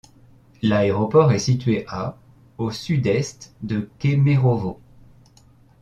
[0.63, 2.17] L'aéroport est situé à
[2.57, 4.79] au sud-est de Kemerovo.